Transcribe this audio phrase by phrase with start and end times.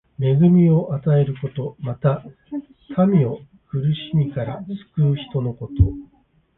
[0.19, 1.75] 恵みを与えること。
[1.77, 2.23] また、
[3.07, 5.73] 民を苦しみから救う人のこと。